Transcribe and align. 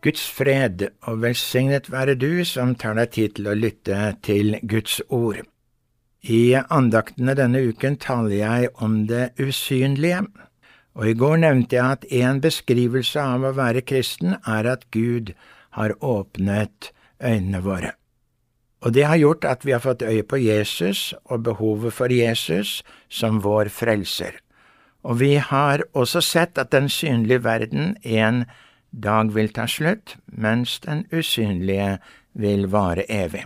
Guds 0.00 0.22
fred 0.32 0.86
og 1.04 1.20
velsignet 1.22 1.90
være 1.92 2.16
du 2.16 2.44
som 2.48 2.74
tar 2.74 2.96
deg 2.96 3.10
tid 3.16 3.34
til 3.36 3.50
å 3.50 3.56
lytte 3.56 3.98
til 4.24 4.56
Guds 4.62 5.00
ord. 5.08 5.42
I 6.20 6.56
andaktene 6.68 7.34
denne 7.36 7.60
uken 7.68 7.96
taler 8.00 8.36
jeg 8.38 8.70
om 8.84 9.06
det 9.08 9.30
usynlige, 9.40 10.24
og 10.96 11.06
i 11.08 11.14
går 11.16 11.36
nevnte 11.44 11.76
jeg 11.76 11.96
at 11.96 12.08
en 12.22 12.40
beskrivelse 12.44 13.20
av 13.20 13.44
å 13.44 13.54
være 13.56 13.84
kristen 13.86 14.36
er 14.40 14.68
at 14.68 14.88
Gud 14.92 15.32
har 15.76 15.94
åpnet 16.00 16.90
øynene 17.20 17.62
våre. 17.64 17.94
Og 18.80 18.94
det 18.96 19.04
har 19.04 19.20
gjort 19.20 19.44
at 19.44 19.64
vi 19.64 19.72
har 19.76 19.84
fått 19.84 20.02
øye 20.02 20.24
på 20.24 20.40
Jesus 20.40 21.12
og 21.24 21.44
behovet 21.44 21.92
for 21.92 22.12
Jesus 22.12 22.80
som 23.08 23.42
vår 23.44 23.68
frelser. 23.68 24.40
Og 25.04 25.20
vi 25.20 25.34
har 25.36 25.84
også 25.92 26.20
sett 26.24 26.58
at 26.58 26.72
den 26.72 26.88
synlige 26.88 27.44
verden 27.44 27.96
en 28.04 28.44
dag 28.90 29.32
vil 29.34 29.52
ta 29.54 29.66
slutt, 29.66 30.16
mens 30.26 30.80
den 30.80 31.06
usynlige 31.12 31.98
vil 32.32 32.66
vare 32.72 33.04
evig. 33.08 33.44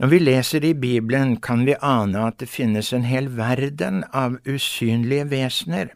Når 0.00 0.08
vi 0.08 0.18
leser 0.18 0.64
i 0.64 0.72
Bibelen, 0.72 1.36
kan 1.36 1.66
vi 1.66 1.74
ane 1.82 2.22
at 2.24 2.38
det 2.40 2.48
finnes 2.48 2.92
en 2.96 3.04
hel 3.04 3.28
verden 3.36 4.04
av 4.16 4.38
usynlige 4.48 5.26
vesener, 5.28 5.92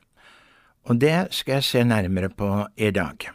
og 0.85 1.01
det 1.01 1.33
skal 1.33 1.61
jeg 1.61 1.65
se 1.65 1.85
nærmere 1.89 2.29
på 2.29 2.51
i 2.77 2.91
dag. 2.93 3.31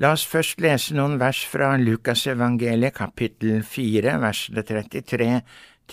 La 0.00 0.14
oss 0.16 0.24
først 0.26 0.58
lese 0.64 0.96
noen 0.96 1.20
vers 1.20 1.44
fra 1.46 1.74
Lukasevangeliet 1.78 2.96
kapittel 2.96 3.60
4, 3.62 4.16
versene 4.24 4.64
33 4.66 5.28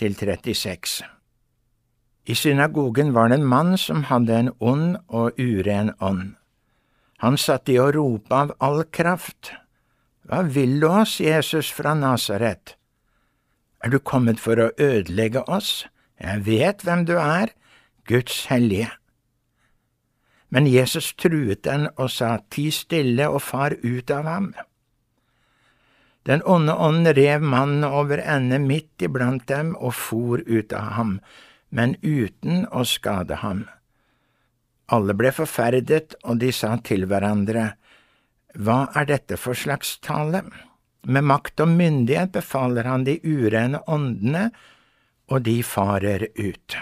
til 0.00 0.16
36. 0.18 1.02
I 2.26 2.34
synagogen 2.34 3.12
var 3.14 3.28
det 3.28 3.40
en 3.40 3.46
mann 3.46 3.76
som 3.78 4.06
hadde 4.08 4.38
en 4.38 4.50
ond 4.58 4.96
og 5.08 5.38
uren 5.38 5.92
ånd. 6.00 6.32
Han 7.22 7.36
satt 7.38 7.70
i 7.70 7.78
å 7.78 7.90
rope 7.94 8.34
av 8.34 8.50
all 8.58 8.82
kraft. 8.90 9.52
Hva 10.26 10.42
vil 10.42 10.80
du 10.82 10.88
oss, 10.90 11.20
Jesus 11.22 11.70
fra 11.70 11.94
Nasaret? 11.94 12.74
Er 13.82 13.94
du 13.94 13.98
kommet 14.02 14.42
for 14.42 14.58
å 14.58 14.72
ødelegge 14.74 15.44
oss? 15.46 15.84
Jeg 16.18 16.42
vet 16.46 16.82
hvem 16.82 17.04
du 17.06 17.14
er, 17.18 17.54
Guds 18.10 18.46
hellige. 18.50 18.90
Men 20.50 20.66
Jesus 20.66 21.12
truet 21.14 21.62
den 21.64 21.86
og 21.94 22.10
sa, 22.10 22.40
Ti 22.50 22.68
stille 22.74 23.28
og 23.30 23.42
far 23.46 23.76
ut 23.82 24.10
av 24.10 24.26
ham. 24.26 24.50
Den 26.26 26.42
onde 26.46 26.74
ånd 26.74 27.06
rev 27.16 27.42
mannen 27.42 27.86
over 27.86 28.18
ende 28.18 28.58
midt 28.62 29.02
iblant 29.02 29.46
dem 29.50 29.72
og 29.78 29.94
for 29.98 30.42
ut 30.46 30.74
av 30.74 30.92
ham, 30.98 31.14
men 31.70 31.96
uten 32.02 32.66
å 32.70 32.84
skade 32.86 33.40
ham. 33.42 33.64
Alle 34.90 35.14
ble 35.14 35.30
forferdet, 35.32 36.16
og 36.24 36.40
de 36.42 36.52
sa 36.52 36.76
til 36.84 37.06
hverandre, 37.06 37.72
Hva 38.52 38.90
er 38.94 39.06
dette 39.08 39.38
for 39.40 39.56
slags 39.56 39.96
tale? 40.04 40.42
Med 41.08 41.24
makt 41.24 41.60
og 41.64 41.70
myndighet 41.72 42.32
befaler 42.34 42.84
han 42.84 43.04
de 43.04 43.16
urene 43.24 43.80
åndene, 43.88 44.50
og 45.32 45.42
de 45.42 45.62
farer 45.62 46.26
ut. 46.36 46.76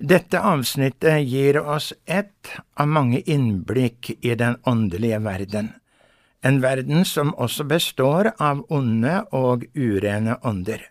Dette 0.00 0.40
avsnittet 0.40 1.26
gir 1.28 1.58
oss 1.60 1.92
ett 2.06 2.54
av 2.74 2.88
mange 2.88 3.20
innblikk 3.20 4.14
i 4.20 4.34
den 4.34 4.56
åndelige 4.64 5.18
verden, 5.20 5.74
en 6.40 6.60
verden 6.62 7.04
som 7.04 7.34
også 7.36 7.66
består 7.68 8.30
av 8.38 8.62
onde 8.72 9.18
og 9.36 9.66
urene 9.74 10.38
ånder. 10.40 10.86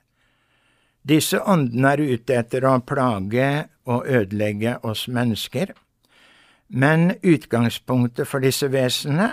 Disse 1.02 1.40
åndene 1.42 1.96
er 1.96 2.04
ute 2.06 2.38
etter 2.38 2.68
å 2.70 2.76
plage 2.86 3.50
og 3.90 4.08
ødelegge 4.08 4.78
oss 4.86 5.08
mennesker, 5.10 5.74
men 6.70 7.16
utgangspunktet 7.26 8.30
for 8.30 8.46
disse 8.46 8.70
vesenene 8.70 9.32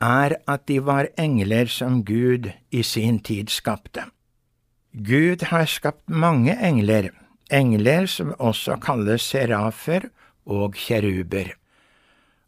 er 0.00 0.36
at 0.48 0.66
de 0.70 0.78
var 0.86 1.10
engler 1.18 1.66
som 1.66 2.04
Gud 2.06 2.46
i 2.70 2.82
sin 2.86 3.18
tid 3.18 3.50
skapte. 3.50 4.06
Gud 4.94 5.42
har 5.50 5.66
skapt 5.70 6.06
mange 6.08 6.54
engler, 6.54 7.10
engler 7.50 8.06
som 8.06 8.30
også 8.38 8.78
kalles 8.82 9.26
serafer 9.26 10.08
og 10.46 10.78
kjeruber. 10.78 11.56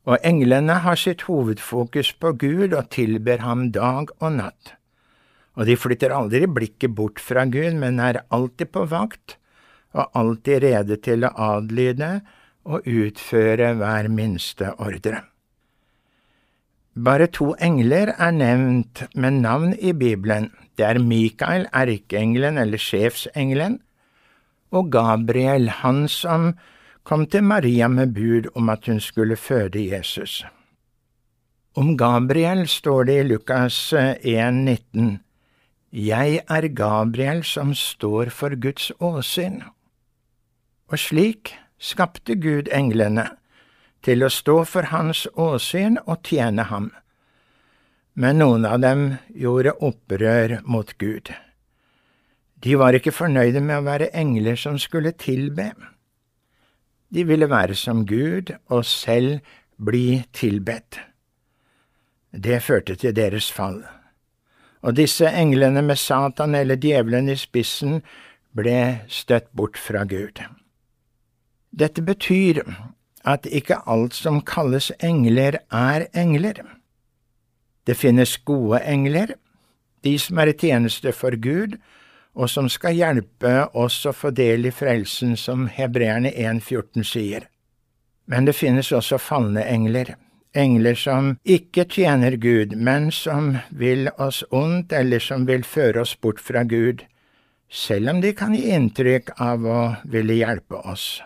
Og 0.07 0.19
englene 0.27 0.81
har 0.83 0.99
sitt 0.99 1.27
hovedfokus 1.27 2.15
på 2.15 2.33
Gud 2.39 2.73
og 2.73 2.89
tilber 2.91 3.43
ham 3.43 3.69
dag 3.75 4.15
og 4.19 4.33
natt 4.39 4.77
og 5.57 5.69
de 5.69 5.77
flytter 5.77 6.13
aldri 6.15 6.47
blikket 6.49 6.95
bort 6.97 7.21
fra 7.21 7.45
Gud, 7.45 7.77
men 7.81 8.01
er 8.01 8.23
alltid 8.33 8.73
på 8.73 8.87
vakt 8.89 9.37
og 9.93 10.17
alltid 10.19 10.63
rede 10.65 10.97
til 11.05 11.27
å 11.27 11.35
adlyde 11.53 12.21
og 12.65 12.87
utføre 12.87 13.73
hver 13.79 14.09
minste 14.13 14.73
ordre. 14.79 15.23
Bare 16.93 17.27
to 17.33 17.55
engler 17.57 18.13
er 18.19 18.35
nevnt 18.37 19.07
med 19.15 19.41
navn 19.41 19.73
i 19.81 19.95
Bibelen. 19.97 20.51
Det 20.77 20.85
er 20.85 21.01
Mikael, 21.01 21.67
erkeengelen 21.73 22.59
eller 22.61 22.81
sjefsengelen, 22.81 23.81
og 24.73 24.93
Gabriel, 24.93 25.69
han 25.83 26.07
som 26.09 26.53
kom 27.05 27.27
til 27.27 27.45
Maria 27.45 27.89
med 27.89 28.15
bud 28.15 28.49
om 28.55 28.69
at 28.73 28.87
hun 28.87 29.01
skulle 29.01 29.37
føde 29.37 29.81
Jesus. 29.85 30.45
Om 31.77 31.97
Gabriel 31.97 32.67
står 32.69 33.05
det 33.09 33.19
i 33.21 33.29
Lukas 33.29 33.93
1, 33.93 34.55
19. 34.55 35.21
Jeg 35.93 36.41
er 36.49 36.69
Gabriel 36.69 37.45
som 37.45 37.75
står 37.75 38.31
for 38.31 38.57
Guds 38.61 38.93
åsyn. 39.01 39.63
Og 40.93 41.01
slik 41.01 41.55
skapte 41.81 42.37
Gud 42.37 42.69
englene, 42.73 43.31
til 44.03 44.25
å 44.27 44.31
stå 44.31 44.65
for 44.67 44.91
hans 44.91 45.25
åsyn 45.39 45.97
og 46.03 46.27
tjene 46.27 46.67
ham. 46.69 46.91
Men 48.19 48.43
noen 48.43 48.67
av 48.69 48.83
dem 48.83 49.05
gjorde 49.31 49.77
opprør 49.79 50.59
mot 50.67 50.91
Gud. 50.99 51.31
De 52.63 52.77
var 52.79 52.99
ikke 52.99 53.15
fornøyde 53.15 53.63
med 53.63 53.79
å 53.79 53.87
være 53.87 54.11
engler 54.13 54.59
som 54.59 54.77
skulle 54.79 55.15
tilbe. 55.17 55.71
De 57.15 57.25
ville 57.25 57.49
være 57.49 57.79
som 57.79 58.05
Gud 58.07 58.53
og 58.69 58.85
selv 58.87 59.41
bli 59.79 60.23
tilbedt. 60.35 61.01
Det 62.33 62.63
førte 62.63 62.99
til 62.99 63.17
deres 63.17 63.51
fall 63.55 63.83
og 64.83 64.97
disse 64.99 65.29
englene 65.31 65.83
med 65.83 65.99
Satan 65.99 66.55
eller 66.59 66.81
djevelen 66.81 67.31
i 67.31 67.39
spissen 67.39 68.01
ble 68.57 69.07
støtt 69.09 69.49
bort 69.57 69.79
fra 69.79 70.05
Gud. 70.05 70.43
Dette 71.73 72.03
betyr 72.05 72.63
at 73.25 73.47
ikke 73.47 73.81
alt 73.87 74.15
som 74.15 74.41
kalles 74.45 74.91
engler, 75.01 75.59
er 75.71 76.07
engler. 76.15 76.63
Det 77.87 77.97
finnes 77.97 78.37
gode 78.45 78.83
engler, 78.87 79.35
de 80.05 80.19
som 80.19 80.39
er 80.39 80.53
i 80.53 80.59
tjeneste 80.59 81.13
for 81.13 81.37
Gud, 81.41 81.79
og 82.35 82.49
som 82.51 82.69
skal 82.73 82.97
hjelpe 82.97 83.69
oss 83.75 84.01
å 84.07 84.13
få 84.17 84.31
del 84.31 84.67
i 84.67 84.75
frelsen, 84.75 85.37
som 85.37 85.69
hebreerne 85.69 86.33
1,14 86.33 87.07
sier. 87.07 87.49
Men 88.27 88.47
det 88.47 88.57
finnes 88.57 88.93
også 88.93 89.19
falne 89.21 89.65
engler 89.69 90.15
engler 90.55 90.97
som 90.99 91.37
ikke 91.45 91.87
tjener 91.89 92.37
Gud, 92.37 92.77
men 92.77 93.11
som 93.13 93.57
vil 93.71 94.11
oss 94.19 94.43
ondt, 94.51 94.93
eller 94.93 95.23
som 95.23 95.47
vil 95.49 95.65
føre 95.65 96.05
oss 96.05 96.15
bort 96.21 96.41
fra 96.41 96.65
Gud, 96.69 97.05
selv 97.73 98.13
om 98.13 98.21
de 98.21 98.35
kan 98.37 98.55
gi 98.57 98.69
inntrykk 98.77 99.35
av 99.41 99.65
å 99.65 99.83
ville 100.05 100.37
hjelpe 100.43 100.83
oss. 100.85 101.23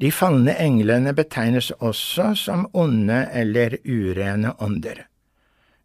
De 0.00 0.10
falne 0.12 0.52
englene 0.60 1.14
betegnes 1.16 1.70
også 1.78 2.34
som 2.36 2.66
onde 2.76 3.22
eller 3.32 3.78
urene 3.84 4.52
ånder. 4.60 5.06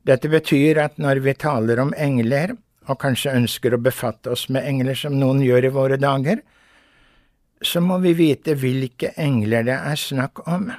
Dette 0.03 0.29
betyr 0.31 0.81
at 0.83 0.97
når 0.99 1.21
vi 1.23 1.33
taler 1.37 1.79
om 1.79 1.93
engler, 1.95 2.57
og 2.89 2.97
kanskje 2.99 3.35
ønsker 3.37 3.75
å 3.75 3.81
befatte 3.81 4.33
oss 4.33 4.47
med 4.49 4.65
engler 4.67 4.97
som 4.97 5.13
noen 5.19 5.43
gjør 5.45 5.67
i 5.69 5.75
våre 5.75 5.99
dager, 6.01 6.41
så 7.61 7.79
må 7.79 7.99
vi 8.01 8.15
vite 8.17 8.57
hvilke 8.57 9.13
engler 9.21 9.67
det 9.67 9.77
er 9.77 9.99
snakk 10.01 10.41
om 10.49 10.71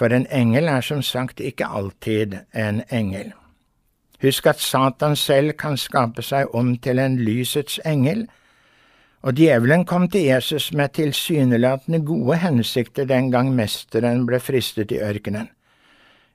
for 0.00 0.14
en 0.16 0.26
engel 0.32 0.68
er 0.72 0.80
som 0.80 1.02
sagt 1.04 1.42
ikke 1.44 1.66
alltid 1.68 2.38
en 2.56 2.80
engel. 2.88 3.34
Husk 4.22 4.46
at 4.46 4.60
Satan 4.60 5.16
selv 5.16 5.52
kan 5.60 5.76
skape 5.76 6.24
seg 6.24 6.54
om 6.56 6.72
til 6.80 7.00
en 7.02 7.18
lysets 7.20 7.76
engel, 7.84 8.24
og 9.20 9.36
djevelen 9.36 9.84
kom 9.84 10.06
til 10.08 10.24
Jesus 10.30 10.70
med 10.72 10.94
tilsynelatende 10.96 12.00
gode 12.08 12.38
hensikter 12.40 13.08
den 13.08 13.28
gang 13.32 13.52
mesteren 13.56 14.24
ble 14.28 14.40
fristet 14.40 14.92
i 14.92 15.00
ørkenen. 15.04 15.50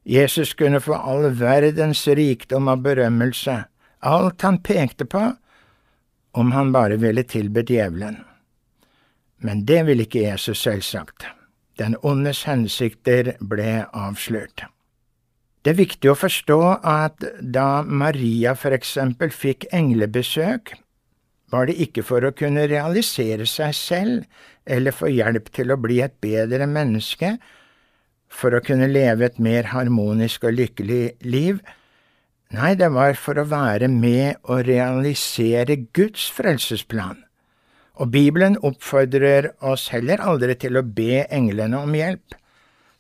Jesus 0.06 0.54
kunne 0.54 0.82
få 0.86 0.94
all 0.94 1.32
verdens 1.40 2.04
rikdom 2.08 2.70
og 2.70 2.84
berømmelse, 2.86 3.64
alt 4.06 4.46
han 4.46 4.62
pekte 4.62 5.08
på, 5.10 5.32
om 6.38 6.52
han 6.52 6.72
bare 6.76 7.00
ville 7.02 7.24
tilbe 7.24 7.64
djevelen. 7.66 8.20
Men 9.42 9.66
det 9.66 9.82
ville 9.88 10.06
ikke 10.06 10.28
Jesus 10.28 10.62
selvsagt. 10.62 11.26
Den 11.80 11.98
ondes 12.04 12.44
hensikter 12.46 13.34
ble 13.42 13.86
avslørt. 13.94 14.68
Det 15.66 15.74
er 15.74 15.82
viktig 15.82 16.12
å 16.12 16.20
forstå 16.20 16.60
at 16.86 17.26
da 17.42 17.82
Maria 17.82 18.54
for 18.54 18.76
eksempel 18.78 19.34
fikk 19.34 19.66
englebesøk, 19.74 20.76
var 21.54 21.70
det 21.70 21.78
ikke 21.82 22.04
for 22.06 22.26
å 22.26 22.34
kunne 22.36 22.66
realisere 22.70 23.46
seg 23.50 23.76
selv 23.78 24.46
eller 24.66 24.96
få 24.96 25.12
hjelp 25.14 25.52
til 25.54 25.72
å 25.72 25.80
bli 25.80 26.02
et 26.02 26.16
bedre 26.24 26.68
menneske, 26.70 27.36
for 28.28 28.56
å 28.56 28.64
kunne 28.66 28.90
leve 28.90 29.28
et 29.28 29.38
mer 29.40 29.70
harmonisk 29.72 30.48
og 30.48 30.58
lykkelig 30.58 31.04
liv. 31.24 31.62
Nei, 32.56 32.74
det 32.78 32.90
var 32.94 33.16
for 33.20 33.40
å 33.40 33.46
være 33.48 33.88
med 33.92 34.42
å 34.50 34.60
realisere 34.66 35.78
Guds 35.96 36.28
frelsesplan. 36.34 37.22
Og 37.96 38.12
Bibelen 38.12 38.58
oppfordrer 38.66 39.54
oss 39.64 39.88
heller 39.94 40.20
aldri 40.20 40.58
til 40.60 40.76
å 40.76 40.84
be 40.84 41.24
englene 41.32 41.80
om 41.80 41.96
hjelp, 41.96 42.36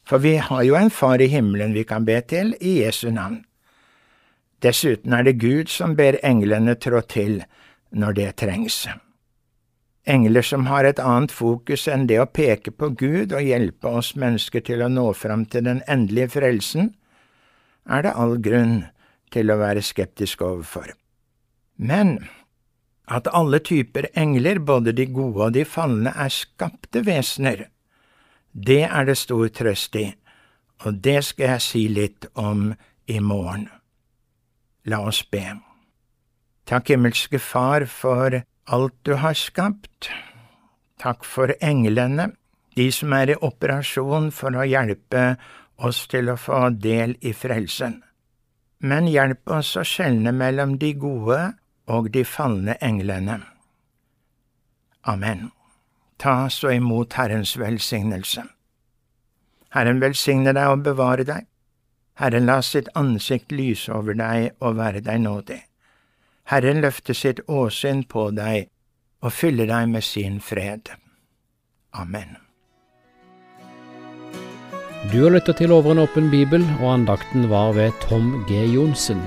for 0.05 0.21
vi 0.21 0.37
har 0.37 0.63
jo 0.63 0.77
en 0.77 0.93
Far 0.93 1.19
i 1.19 1.27
himmelen 1.31 1.73
vi 1.73 1.83
kan 1.83 2.05
be 2.05 2.19
til 2.29 2.53
i 2.61 2.77
Jesu 2.83 3.09
navn. 3.11 3.41
Dessuten 4.63 5.13
er 5.13 5.25
det 5.25 5.39
Gud 5.41 5.69
som 5.69 5.97
ber 5.97 6.19
englene 6.23 6.77
trå 6.79 7.01
til 7.09 7.41
når 7.91 8.17
det 8.19 8.29
trengs. 8.41 8.85
Engler 10.05 10.45
som 10.45 10.67
har 10.69 10.85
et 10.85 11.01
annet 11.01 11.33
fokus 11.33 11.87
enn 11.89 12.05
det 12.09 12.19
å 12.21 12.29
peke 12.29 12.71
på 12.71 12.91
Gud 12.93 13.33
og 13.33 13.45
hjelpe 13.45 13.89
oss 13.89 14.13
mennesker 14.15 14.61
til 14.65 14.83
å 14.85 14.89
nå 14.91 15.07
fram 15.17 15.47
til 15.49 15.65
den 15.65 15.81
endelige 15.89 16.35
frelsen, 16.37 16.93
er 17.89 18.05
det 18.05 18.13
all 18.13 18.37
grunn 18.41 18.83
til 19.33 19.49
å 19.49 19.57
være 19.57 19.81
skeptisk 19.85 20.43
overfor. 20.45 20.93
Men 21.77 22.19
at 23.09 23.27
alle 23.33 23.59
typer 23.59 24.07
engler, 24.17 24.59
både 24.59 24.93
de 24.93 25.05
gode 25.09 25.49
og 25.49 25.57
de 25.57 25.65
falne, 25.65 26.13
er 26.13 26.33
skapte 26.33 27.01
vesener, 27.05 27.67
det 28.53 28.85
er 28.87 29.09
det 29.09 29.17
stor 29.19 29.49
trøst 29.51 29.97
i, 29.99 30.07
og 30.85 31.01
det 31.03 31.21
skal 31.27 31.55
jeg 31.55 31.65
si 31.65 31.87
litt 31.91 32.29
om 32.39 32.69
i 33.09 33.19
morgen. 33.19 33.67
La 34.85 35.01
oss 35.05 35.23
be. 35.25 35.43
Takk, 36.65 36.89
himmelske 36.89 37.39
Far, 37.39 37.85
for 37.85 38.41
alt 38.65 38.95
du 39.05 39.13
har 39.21 39.37
skapt. 39.37 40.09
Takk 40.97 41.25
for 41.25 41.53
englene, 41.61 42.31
de 42.75 42.87
som 42.91 43.13
er 43.13 43.29
i 43.29 43.37
operasjon 43.37 44.31
for 44.33 44.57
å 44.57 44.65
hjelpe 44.65 45.35
oss 45.77 46.07
til 46.09 46.31
å 46.31 46.37
få 46.39 46.69
del 46.81 47.13
i 47.21 47.35
frelsen. 47.37 47.99
Men 48.81 49.05
hjelp 49.07 49.45
oss 49.53 49.75
å 49.77 49.83
skjelne 49.85 50.33
mellom 50.33 50.77
de 50.81 50.93
gode 50.97 51.39
og 51.85 52.09
de 52.11 52.25
falne 52.25 52.77
englene. 52.81 53.37
Amen. 55.05 55.51
Ta 56.17 56.49
så 56.49 56.73
imot 56.73 57.13
Herrens 57.13 57.53
velsignelse. 57.61 58.41
Herren 59.75 60.01
velsigne 60.01 60.55
deg 60.55 60.71
og 60.71 60.83
bevare 60.87 61.27
deg. 61.27 61.45
Herren 62.17 62.49
la 62.49 62.61
sitt 62.63 62.89
ansikt 62.95 63.51
lyse 63.51 63.91
over 63.93 64.17
deg 64.17 64.55
og 64.63 64.79
være 64.79 65.03
deg 65.05 65.21
nådig. 65.21 65.61
Herren 66.45 66.81
løfter 66.83 67.17
sitt 67.17 67.41
åsyn 67.49 68.03
på 68.05 68.29
deg 68.37 68.69
og 69.25 69.33
fyller 69.33 69.69
deg 69.71 69.89
med 69.89 70.05
sin 70.05 70.37
fred. 70.43 70.91
Amen. 71.95 72.35
Du 75.11 75.19
har 75.23 75.33
lytta 75.33 75.53
til 75.57 75.73
Over 75.73 75.93
en 75.93 76.03
åpen 76.05 76.29
bibel, 76.33 76.65
og 76.81 76.93
andakten 76.95 77.49
var 77.49 77.73
ved 77.77 77.93
Tom 78.05 78.43
G. 78.49 78.61
Johnsen. 78.73 79.21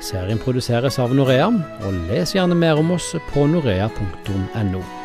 Serien 0.00 0.40
produseres 0.40 0.96
av 1.00 1.12
Norea, 1.16 1.50
og 1.84 2.00
les 2.08 2.32
gjerne 2.36 2.56
mer 2.56 2.80
om 2.80 2.96
oss 2.96 3.12
på 3.32 3.44
norea.no. 3.52 4.99